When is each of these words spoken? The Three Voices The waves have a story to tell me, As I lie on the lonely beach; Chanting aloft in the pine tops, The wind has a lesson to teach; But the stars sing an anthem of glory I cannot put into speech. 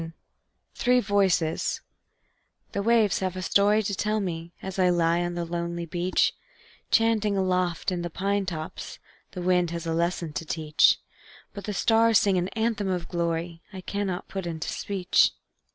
The 0.01 0.13
Three 0.73 0.99
Voices 0.99 1.81
The 2.71 2.81
waves 2.81 3.19
have 3.19 3.35
a 3.35 3.43
story 3.43 3.83
to 3.83 3.93
tell 3.93 4.19
me, 4.19 4.51
As 4.59 4.79
I 4.79 4.89
lie 4.89 5.21
on 5.21 5.35
the 5.35 5.45
lonely 5.45 5.85
beach; 5.85 6.33
Chanting 6.89 7.37
aloft 7.37 7.91
in 7.91 8.01
the 8.01 8.09
pine 8.09 8.47
tops, 8.47 8.97
The 9.33 9.43
wind 9.43 9.69
has 9.69 9.85
a 9.85 9.93
lesson 9.93 10.33
to 10.33 10.43
teach; 10.43 10.97
But 11.53 11.65
the 11.65 11.73
stars 11.73 12.17
sing 12.17 12.39
an 12.39 12.47
anthem 12.57 12.87
of 12.87 13.09
glory 13.09 13.61
I 13.71 13.81
cannot 13.81 14.27
put 14.27 14.47
into 14.47 14.69
speech. 14.69 15.33